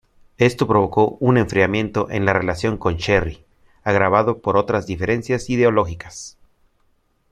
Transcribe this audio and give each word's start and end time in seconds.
Esto 0.39 0.65
provocó 0.67 1.09
un 1.19 1.37
enfriamiento 1.37 2.09
en 2.09 2.25
la 2.25 2.33
relación 2.33 2.77
con 2.79 2.95
Sherry, 2.95 3.45
agravado 3.83 4.39
por 4.41 4.57
otras 4.57 4.87
diferencias 4.87 5.47
ideológicas. 5.51 6.39